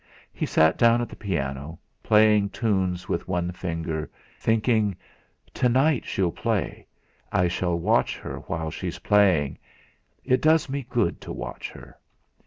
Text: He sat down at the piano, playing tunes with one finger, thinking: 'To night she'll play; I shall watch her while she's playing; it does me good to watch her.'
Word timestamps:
He 0.33 0.47
sat 0.47 0.79
down 0.79 0.99
at 0.99 1.09
the 1.09 1.15
piano, 1.15 1.77
playing 2.01 2.49
tunes 2.49 3.07
with 3.07 3.27
one 3.27 3.51
finger, 3.51 4.09
thinking: 4.39 4.95
'To 5.53 5.69
night 5.69 6.05
she'll 6.05 6.31
play; 6.31 6.87
I 7.31 7.47
shall 7.47 7.77
watch 7.77 8.17
her 8.17 8.37
while 8.47 8.71
she's 8.71 8.97
playing; 8.97 9.59
it 10.25 10.41
does 10.41 10.67
me 10.67 10.87
good 10.89 11.21
to 11.21 11.31
watch 11.31 11.69
her.' 11.69 11.99